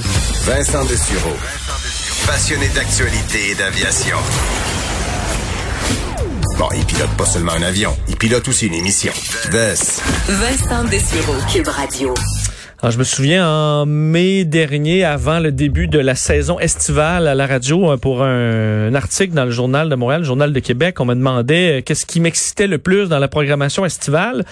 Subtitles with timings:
[0.00, 1.36] Vincent Dessureau.
[2.26, 4.16] Passionné d'actualité et d'aviation.
[6.58, 9.12] Bon, il pilote pas seulement un avion, il pilote aussi une émission.
[10.28, 12.14] Vincent Dessureau, Cube Radio.
[12.80, 17.34] Alors, je me souviens en mai dernier, avant le début de la saison estivale à
[17.34, 21.00] la radio, euh, pour un, article dans le journal de Montréal, le journal de Québec,
[21.00, 24.44] on me demandait euh, qu'est-ce qui m'excitait le plus dans la programmation estivale?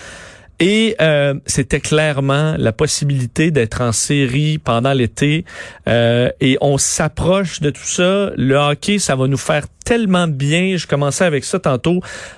[0.61, 5.45] Et euh, c'était clairement la possibilité d'être en série pendant l'été.
[5.87, 8.31] et on s'approche de tout ça.
[8.37, 10.77] Le hockey, ça va nous faire tellement bien.
[10.77, 11.97] Je commençais avec ça tantôt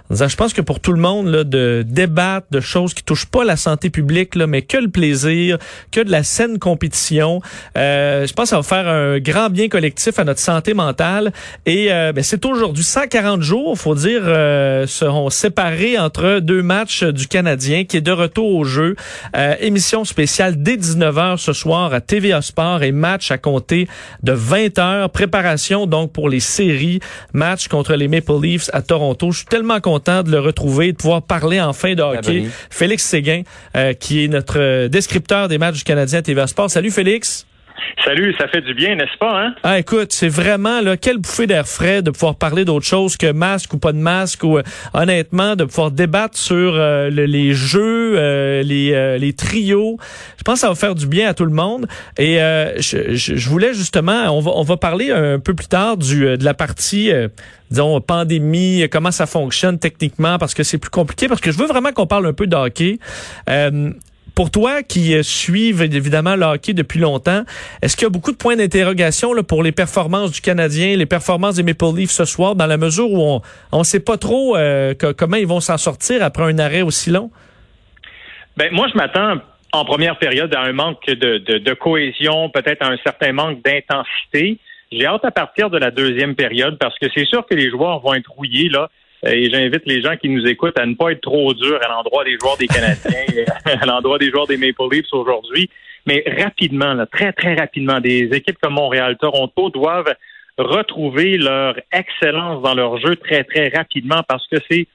[0.08, 3.02] en disant, je pense que pour tout le monde, là, de débattre de choses qui
[3.02, 5.58] touchent pas la santé publique, là, mais que le plaisir,
[5.90, 7.42] que de la saine compétition,
[7.76, 11.30] euh, je pense que ça va faire un grand bien collectif à notre santé mentale.
[11.66, 17.04] Et euh, ben, c'est aujourd'hui 140 jours, faut dire, euh, seront séparés entre deux matchs
[17.04, 18.96] du Canadien qui est de retour au jeu.
[19.36, 23.88] Euh, émission spéciale dès 19h ce soir à TVA Sport et match à compter
[24.22, 25.08] de 20h.
[25.10, 27.00] Préparation donc pour les séries
[27.42, 29.32] match contre les Maple Leafs à Toronto.
[29.32, 32.44] Je suis tellement content de le retrouver, de pouvoir parler enfin de hockey.
[32.70, 33.42] Félix Séguin,
[33.76, 36.70] euh, qui est notre euh, descripteur des matchs du Canadien à TVA Sport.
[36.70, 37.44] Salut Félix.
[38.04, 39.54] Salut, ça fait du bien, n'est-ce pas, hein?
[39.62, 43.30] Ah, écoute, c'est vraiment, là, quelle bouffée d'air frais de pouvoir parler d'autre chose que
[43.30, 48.14] masque ou pas de masque ou, euh, honnêtement, de pouvoir débattre sur euh, les jeux,
[48.16, 49.98] euh, les, les trios.
[50.38, 51.86] Je pense que ça va faire du bien à tout le monde.
[52.18, 52.38] Et
[52.78, 56.44] je, je, voulais justement, on va, on va parler un peu plus tard du, de
[56.44, 57.10] la partie,
[57.70, 61.66] disons, pandémie, comment ça fonctionne techniquement, parce que c'est plus compliqué, parce que je veux
[61.66, 62.98] vraiment qu'on parle un peu de hockey
[64.34, 67.42] pour toi qui euh, suivent évidemment le hockey depuis longtemps,
[67.82, 71.56] est-ce qu'il y a beaucoup de points d'interrogation pour les performances du Canadien, les performances
[71.56, 73.40] des Maple Leafs ce soir, dans la mesure où
[73.72, 77.10] on ne sait pas trop euh, comment ils vont s'en sortir après un arrêt aussi
[77.10, 77.30] long?
[78.56, 79.40] Ben moi, je m'attends
[79.72, 84.58] en première période à un manque de, de cohésion, peut-être à un certain manque d'intensité.
[84.92, 88.00] J'ai hâte à partir de la deuxième période parce que c'est sûr que les joueurs
[88.00, 88.90] vont être rouillés là.
[89.24, 91.88] Euh, et j'invite les gens qui nous écoutent à ne pas être trop durs à
[91.88, 93.24] l'endroit des joueurs des Canadiens,
[93.66, 95.68] et à l'endroit des joueurs des Maple Leafs aujourd'hui.
[96.06, 100.12] Mais rapidement, là, très, très rapidement, des équipes comme Montréal, Toronto doivent
[100.58, 104.86] retrouver leur excellence dans leur jeu très, très rapidement parce que c'est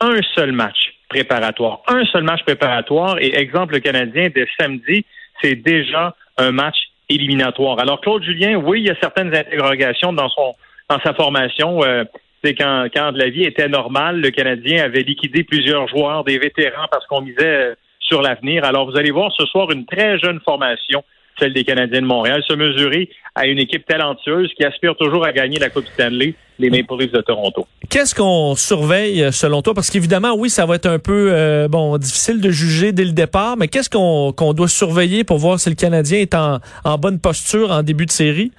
[0.00, 1.82] un seul match préparatoire.
[1.86, 3.18] Un seul match préparatoire.
[3.20, 5.04] Et exemple, le Canadien, dès samedi,
[5.40, 6.76] c'est déjà un match
[7.08, 7.78] éliminatoire.
[7.78, 10.54] Alors, Claude Julien, oui, il y a certaines interrogations dans son
[10.90, 11.82] dans sa formation.
[11.82, 12.04] Euh,
[12.44, 17.06] c'est quand, la vie était normale, le Canadien avait liquidé plusieurs joueurs, des vétérans, parce
[17.06, 18.64] qu'on misait euh, sur l'avenir.
[18.64, 21.02] Alors, vous allez voir ce soir une très jeune formation,
[21.38, 25.32] celle des Canadiens de Montréal, se mesurer à une équipe talentueuse qui aspire toujours à
[25.32, 27.66] gagner la Coupe Stanley, les Maple Leafs de Toronto.
[27.88, 29.72] Qu'est-ce qu'on surveille euh, selon toi?
[29.72, 33.12] Parce qu'évidemment, oui, ça va être un peu euh, bon difficile de juger dès le
[33.12, 36.98] départ, mais qu'est-ce qu'on qu'on doit surveiller pour voir si le Canadien est en, en
[36.98, 38.52] bonne posture en début de série?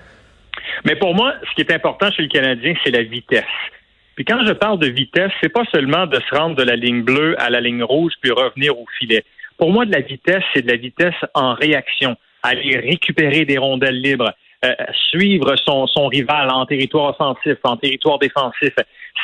[0.84, 3.44] Mais pour moi, ce qui est important chez le Canadien, c'est la vitesse.
[4.16, 7.04] Puis quand je parle de vitesse, c'est pas seulement de se rendre de la ligne
[7.04, 9.24] bleue à la ligne rouge puis revenir au filet.
[9.58, 12.16] Pour moi, de la vitesse, c'est de la vitesse en réaction.
[12.44, 14.32] Aller récupérer des rondelles libres,
[14.64, 14.74] euh,
[15.10, 18.74] suivre son, son rival en territoire offensif, en territoire défensif.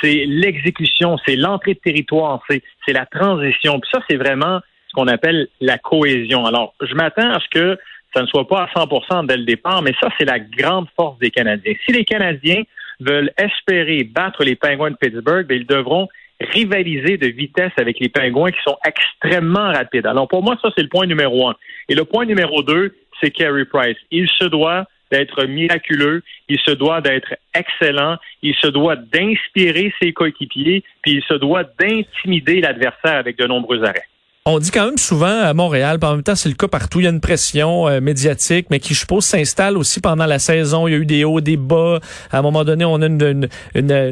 [0.01, 3.79] C'est l'exécution, c'est l'entrée de territoire, c'est, c'est la transition.
[3.79, 6.45] Puis ça, c'est vraiment ce qu'on appelle la cohésion.
[6.45, 7.77] Alors, je m'attends à ce que
[8.13, 11.17] ça ne soit pas à 100% dès le départ, mais ça, c'est la grande force
[11.19, 11.73] des Canadiens.
[11.85, 12.63] Si les Canadiens
[12.99, 16.07] veulent espérer battre les Pingouins de Pittsburgh, bien, ils devront
[16.39, 20.07] rivaliser de vitesse avec les Pingouins qui sont extrêmement rapides.
[20.07, 21.55] Alors pour moi, ça, c'est le point numéro un.
[21.87, 23.97] Et le point numéro deux, c'est Carey Price.
[24.09, 30.13] Il se doit d'être miraculeux, il se doit d'être excellent, il se doit d'inspirer ses
[30.13, 34.05] coéquipiers, puis il se doit d'intimider l'adversaire avec de nombreux arrêts.
[34.47, 37.03] On dit quand même souvent à Montréal, en même temps c'est le cas partout, il
[37.03, 40.87] y a une pression euh, médiatique, mais qui je suppose s'installe aussi pendant la saison.
[40.87, 41.99] Il y a eu des hauts, des bas.
[42.31, 43.47] À un moment donné, on a une,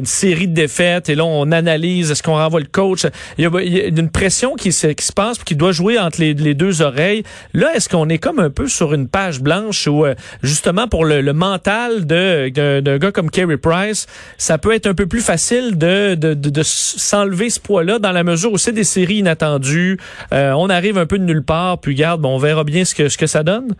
[0.04, 3.06] série de défaites et là on analyse, est-ce qu'on renvoie le coach?
[3.38, 6.54] Il y a, une pression qui se, qui se passe, qui doit jouer entre les,
[6.54, 7.24] deux oreilles.
[7.52, 10.14] Là, est-ce qu'on est comme un peu sur une page blanche où euh,
[10.44, 12.50] justement pour le, mental de
[12.80, 14.06] d'un gars comme Kerry Price,
[14.38, 18.12] ça peut être un peu plus facile de, de, de, de s'enlever ce poids-là dans
[18.12, 19.98] la mesure où c'est des séries inattendues.
[20.32, 23.26] Euh, on arrive un peu de nulle part, puis garde, on verra bien ce que,
[23.26, 23.74] ça donne.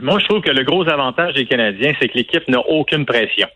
[0.00, 3.48] Moi, je trouve que le gros avantage des Canadiens, c'est que l'équipe n'a aucune pression.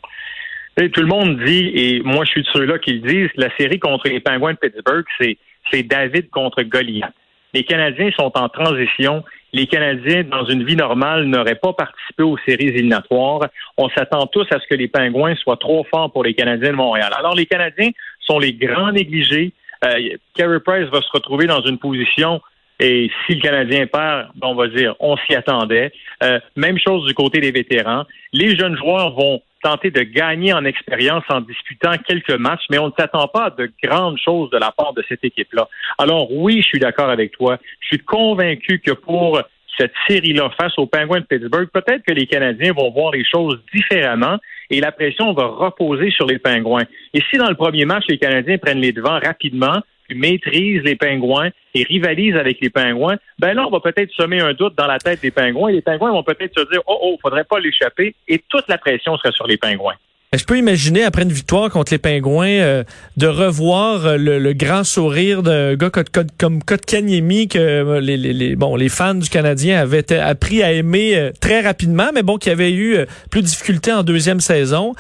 [0.76, 3.78] tout le monde dit, et moi je suis de ceux-là qui le disent, la série
[3.78, 5.38] contre les Penguins de Pittsburgh, c'est,
[5.70, 7.12] c'est David contre Goliath.
[7.56, 9.24] Les Canadiens sont en transition.
[9.54, 13.48] Les Canadiens, dans une vie normale, n'auraient pas participé aux séries éliminatoires.
[13.78, 16.76] On s'attend tous à ce que les Pingouins soient trop forts pour les Canadiens de
[16.76, 17.10] Montréal.
[17.16, 19.52] Alors, les Canadiens sont les grands négligés.
[19.86, 22.40] Euh, Price va se retrouver dans une position
[22.80, 25.92] Et si le Canadien perd, on va dire, on s'y attendait.
[26.22, 28.04] Euh, même chose du côté des vétérans.
[28.32, 32.88] Les jeunes joueurs vont tenter de gagner en expérience en disputant quelques matchs, mais on
[32.88, 35.68] ne s'attend pas à de grandes choses de la part de cette équipe-là.
[35.98, 37.58] Alors oui, je suis d'accord avec toi.
[37.80, 39.40] Je suis convaincu que pour
[39.78, 43.60] cette série-là face aux Penguins de Pittsburgh, peut-être que les Canadiens vont voir les choses
[43.74, 44.38] différemment
[44.70, 46.84] et la pression va reposer sur les Pingouins.
[47.14, 49.80] Et si dans le premier match, les Canadiens prennent les devants rapidement,
[50.14, 54.54] maîtrisent les Pingouins et rivalisent avec les Pingouins, ben là, on va peut-être semer un
[54.54, 57.18] doute dans la tête des Pingouins et les Pingouins vont peut-être se dire, oh, oh,
[57.20, 59.96] faudrait pas l'échapper et toute la pression sera sur les Pingouins.
[60.34, 62.84] Je peux imaginer, après une victoire contre les Pingouins, euh,
[63.16, 65.90] de revoir euh, le, grand sourire d'un gars
[66.36, 71.30] comme Kotkaniemi que euh, les, les, bon, les fans du Canadien avaient appris à aimer
[71.40, 72.98] très rapidement, mais bon, qui avait eu
[73.30, 74.94] plus de difficultés en deuxième saison,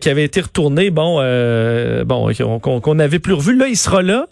[0.00, 1.20] qui avait été retourné, bon,
[2.04, 3.56] bon, qu'on n'avait plus revu.
[3.56, 4.26] Là, il sera là.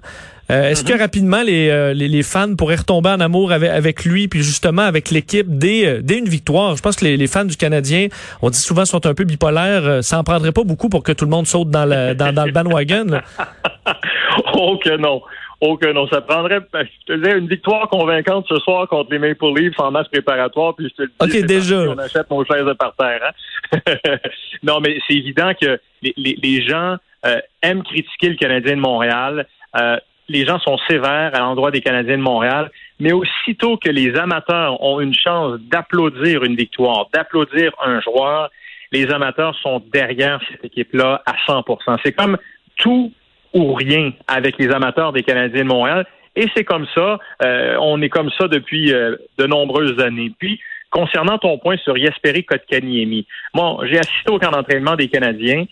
[0.50, 1.00] Euh, est-ce que mhm.
[1.00, 5.10] rapidement euh, les, les, fans pourraient retomber en amour avec, avec lui, puis justement avec
[5.10, 6.74] l'équipe dès, euh, dès une victoire?
[6.74, 8.08] Je pense que les, fans du Canadien,
[8.40, 10.02] on dit souvent, sont un peu bipolaires.
[10.02, 12.46] Ça en prendrait pas beaucoup pour que tout le monde saute dans le, dans, dans
[12.46, 13.20] le bandwagon.
[14.54, 15.20] oh que non.
[15.60, 19.10] Oh que non, ça prendrait, ben, je te disais, une victoire convaincante ce soir contre
[19.10, 21.80] les Maple Leafs en match préparatoire, puis je te le dis, déjà.
[21.80, 23.32] on achète nos chaises par terre.
[23.74, 24.16] Hein?
[24.62, 26.96] non, mais c'est évident que les, les, gens
[27.62, 29.46] aiment critiquer le Canadien de Montréal.
[29.76, 29.96] Euh,
[30.28, 32.70] les gens sont sévères à l'endroit des Canadiens de Montréal,
[33.00, 38.50] mais aussitôt que les amateurs ont une chance d'applaudir une victoire, d'applaudir un joueur,
[38.92, 42.38] les amateurs sont derrière cette équipe-là à 100% C'est comme
[42.76, 43.12] tout
[43.54, 46.06] ou rien avec les amateurs des Canadiens de Montréal.
[46.36, 50.32] Et c'est comme ça, euh, on est comme ça depuis euh, de nombreuses années.
[50.38, 50.60] Puis,
[50.90, 55.64] concernant ton point sur Yesperi Kotkaniemi, bon, j'ai assisté au camp d'entraînement des Canadiens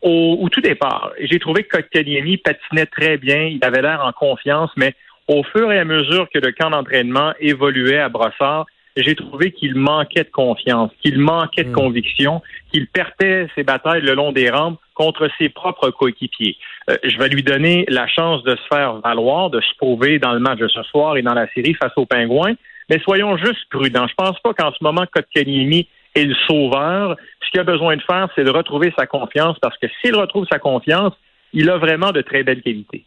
[0.00, 4.70] au, tout départ, j'ai trouvé que Kotkaniemi patinait très bien, il avait l'air en confiance,
[4.76, 4.94] mais
[5.28, 9.74] au fur et à mesure que le camp d'entraînement évoluait à Brossard, j'ai trouvé qu'il
[9.74, 11.74] manquait de confiance, qu'il manquait de hmm.
[11.74, 16.56] conviction, qu'il perdait ses batailles le long des rampes contre ses propres coéquipiers.
[16.90, 20.32] Euh, je vais lui donner la chance de se faire valoir, de se prouver dans
[20.32, 22.54] le match de ce soir et dans la série face aux Pingouins,
[22.90, 24.06] mais soyons juste prudents.
[24.08, 27.16] Je pense pas qu'en ce moment, Kotkaniemi est le sauveur.
[27.44, 30.46] Ce qu'il a besoin de faire, c'est de retrouver sa confiance parce que s'il retrouve
[30.50, 31.14] sa confiance,
[31.52, 33.04] il a vraiment de très belles qualités.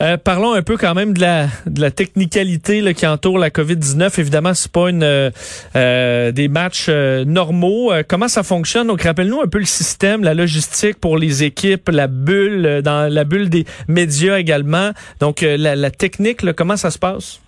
[0.00, 3.50] Euh, parlons un peu quand même de la, de la technicalité là, qui entoure la
[3.50, 4.18] COVID-19.
[4.18, 5.30] Évidemment, c'est pas une euh,
[5.76, 7.92] euh des matchs euh, normaux.
[8.08, 8.88] comment ça fonctionne?
[8.88, 13.24] Donc, rappelle-nous un peu le système, la logistique pour les équipes, la bulle, dans la
[13.24, 14.90] bulle des médias également.
[15.20, 17.41] Donc, la, la technique, là, comment ça se passe?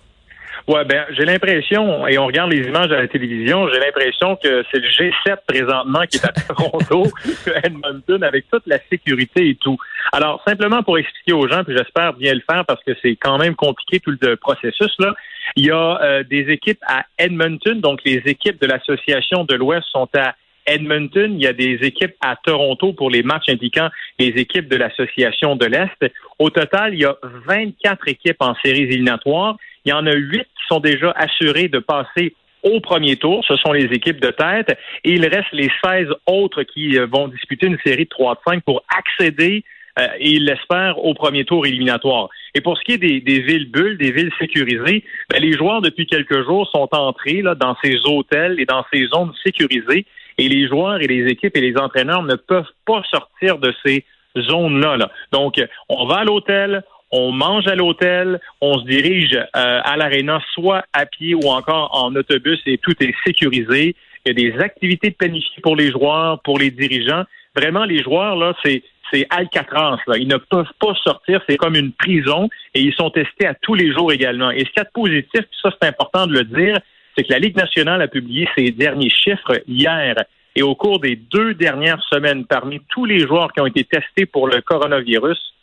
[0.67, 4.63] Ouais, ben j'ai l'impression, et on regarde les images à la télévision, j'ai l'impression que
[4.71, 7.11] c'est le G7 présentement qui est à Toronto,
[7.63, 9.77] Edmonton, avec toute la sécurité et tout.
[10.11, 13.37] Alors, simplement pour expliquer aux gens, puis j'espère bien le faire parce que c'est quand
[13.37, 15.13] même compliqué tout le processus là.
[15.55, 19.85] Il y a euh, des équipes à Edmonton, donc les équipes de l'association de l'Ouest
[19.91, 20.35] sont à
[20.65, 24.75] Edmonton, il y a des équipes à Toronto pour les matchs indiquant les équipes de
[24.75, 26.11] l'association de l'Est.
[26.39, 27.15] Au total, il y a
[27.47, 29.57] 24 équipes en séries éliminatoires.
[29.85, 32.33] Il y en a huit qui sont déjà assurés de passer
[32.65, 33.45] au premier tour.
[33.47, 34.77] Ce sont les équipes de tête.
[35.03, 38.39] Et il reste les 16 autres qui euh, vont disputer une série de 3 de
[38.47, 39.63] 5 pour accéder,
[39.99, 42.29] euh, et ils l'espèrent, au premier tour éliminatoire.
[42.55, 46.07] Et pour ce qui est des, villes bulles, des villes sécurisées, ben, les joueurs, depuis
[46.07, 50.05] quelques jours, sont entrés dans ces hôtels et dans ces zones sécurisées.
[50.37, 54.03] Et les joueurs et les équipes et les entraîneurs ne peuvent pas sortir de ces
[54.37, 54.97] zones-là.
[54.97, 55.11] Là.
[55.31, 60.41] Donc, on va à l'hôtel, on mange à l'hôtel, on se dirige euh, à l'aréna
[60.53, 63.95] soit à pied ou encore en autobus et tout est sécurisé.
[64.25, 67.23] Il y a des activités planifiées pour les joueurs, pour les dirigeants.
[67.55, 69.99] Vraiment, les joueurs, là, c'est c'est Alcatraz.
[70.07, 70.17] Là.
[70.17, 71.41] Ils ne peuvent pas sortir.
[71.47, 74.51] C'est comme une prison et ils sont testés à tous les jours également.
[74.51, 76.77] Et ce qui est positif, puis ça, c'est important de le dire,
[77.15, 80.15] c'est que la Ligue nationale a publié ses derniers chiffres hier.
[80.55, 84.25] Et au cours des deux dernières semaines, parmi tous les joueurs qui ont été testés
[84.25, 85.54] pour le coronavirus,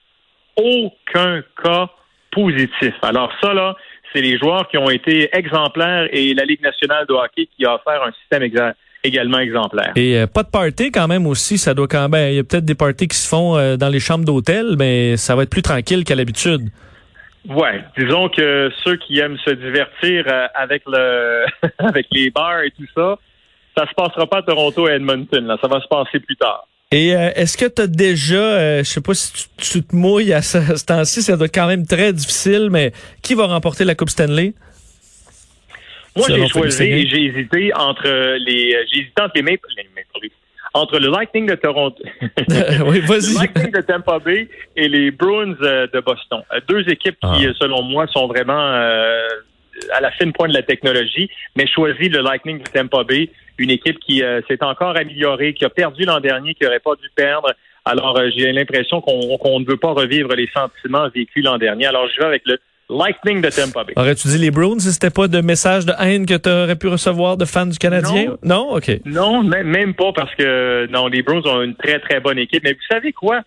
[0.57, 1.89] aucun cas
[2.31, 2.95] positif.
[3.03, 3.77] Alors ça, là,
[4.13, 7.75] c'est les joueurs qui ont été exemplaires et la Ligue nationale de hockey qui a
[7.75, 8.43] offert un système
[9.05, 9.93] également exemplaire.
[9.97, 12.45] Et euh, pas de party quand même aussi, ça doit quand même, il y a
[12.45, 15.51] peut-être des parties qui se font euh, dans les chambres d'hôtel, mais ça va être
[15.51, 16.69] plus tranquille qu'à l'habitude.
[17.49, 21.45] Ouais, disons que ceux qui aiment se divertir euh, avec le
[21.79, 23.19] avec les bars et tout ça,
[23.77, 26.69] ça se passera pas à Toronto et Edmonton, là, ça va se passer plus tard.
[26.93, 30.35] Et euh, est-ce que tu as déjà, euh, je sais pas si tu, te mouilles
[30.35, 33.95] à ce, temps-ci, ça doit être quand même très difficile, mais qui va remporter la
[33.95, 34.53] Coupe Stanley?
[36.15, 39.67] Moi, j'ai choisi et j'ai hésité entre les, j'ai hésité entre les Maple,
[40.75, 45.87] entre le Lightning de Toronto, oui, le Lightning de Tampa Bay et les Bruins euh,
[45.93, 46.43] de Boston.
[46.69, 47.53] Deux équipes qui, ah.
[47.59, 48.53] selon moi, sont vraiment
[49.91, 53.71] à la fine pointe de la technologie, mais choisit le Lightning de Tampa Bay, une
[53.71, 57.09] équipe qui euh, s'est encore améliorée, qui a perdu l'an dernier, qui n'aurait pas dû
[57.15, 57.53] perdre.
[57.85, 61.87] Alors, euh, j'ai l'impression qu'on ne veut pas revivre les sentiments vécus l'an dernier.
[61.87, 63.95] Alors, je vais avec le Lightning de Tampa Bay.
[63.97, 66.89] Aurais-tu dit les Bruins si c'était pas de message de haine que tu aurais pu
[66.89, 68.37] recevoir de fans du Canadien?
[68.43, 68.77] Non, non?
[68.77, 68.91] OK.
[69.07, 72.63] Non, même pas parce que non, les Bruins ont une très, très bonne équipe.
[72.65, 73.41] Mais vous savez quoi?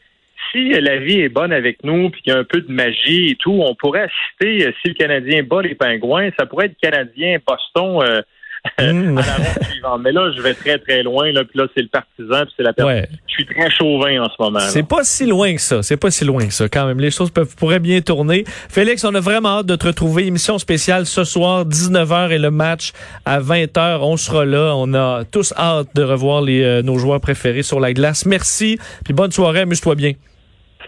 [0.51, 3.31] Si la vie est bonne avec nous, puis qu'il y a un peu de magie
[3.31, 4.07] et tout, on pourrait
[4.39, 8.21] assister, si le Canadien bat les Pingouins, ça pourrait être Canadien-Boston euh,
[8.81, 9.19] Hmm.
[10.01, 11.31] Mais là, je vais très, très loin.
[11.31, 13.05] Là, puis là, c'est le partisan, puis c'est la personne.
[13.27, 14.59] Je suis très chauvin en ce moment.
[14.59, 15.83] C'est pas si loin que ça.
[15.83, 16.99] C'est pas si loin que ça, quand même.
[16.99, 18.43] Les choses peuvent, pourraient bien tourner.
[18.69, 20.25] Félix, on a vraiment hâte de te retrouver.
[20.25, 22.91] Émission spéciale ce soir, 19h et le match
[23.25, 23.99] à 20h.
[24.01, 24.73] On sera là.
[24.75, 28.25] On a tous hâte de revoir les, euh, nos joueurs préférés sur la glace.
[28.25, 28.79] Merci.
[29.03, 29.61] Puis bonne soirée.
[29.61, 30.13] Amuse-toi bien.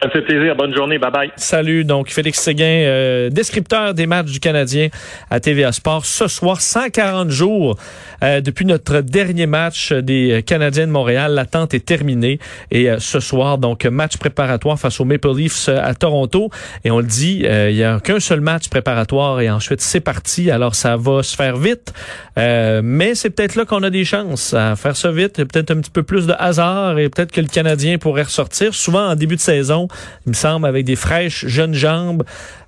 [0.02, 0.56] Ça fait plaisir.
[0.56, 1.00] Bonne journée.
[1.00, 1.32] Bye bye.
[1.38, 1.84] Salut.
[1.84, 4.90] Donc, Félix Séguin, euh, descripteur des matchs du Canadien
[5.32, 6.06] à TVA Sport.
[6.06, 7.78] Ce soir, 140 jours
[8.24, 11.34] euh, depuis notre dernier match des Canadiens de Montréal.
[11.34, 12.40] L'attente est terminée.
[12.70, 16.52] Et euh, ce soir, donc, match préparatoire face aux Maple Leafs à Toronto.
[16.84, 20.52] Et on le dit, il y a qu'un seul match préparatoire et ensuite c'est parti.
[20.52, 21.92] Alors, ça va se faire vite.
[22.36, 25.44] mais c'est peut-être là qu'on a des chances à faire ça vite.
[25.44, 28.76] Peut-être un petit peu plus de hasard et peut-être que le Canadien pourrait ressortir.
[28.76, 29.87] Souvent, en début de saison,
[30.26, 32.24] il me semble, avec des fraîches jeunes jambes.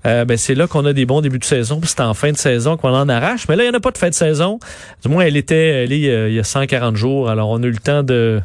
[0.06, 1.80] Euh, ben c'est là qu'on a des bons débuts de saison.
[1.80, 3.48] Puis c'est en fin de saison qu'on en arrache.
[3.48, 4.60] Mais là, il n'y en a pas de fin de saison.
[5.04, 7.30] Du moins, elle était elle il y a 140 jours.
[7.30, 8.42] Alors, on a eu le temps de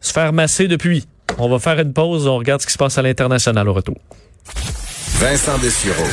[0.00, 1.06] se faire masser depuis.
[1.38, 2.26] On va faire une pause.
[2.26, 3.96] On regarde ce qui se passe à l'international au retour.
[5.18, 6.04] Vincent Dessureau,